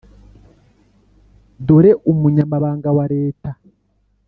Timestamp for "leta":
3.13-3.49